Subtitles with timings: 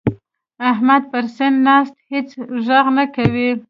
[0.71, 2.29] احمد پړسنده ناست؛ هيڅ
[2.65, 3.49] ږغ نه کوي.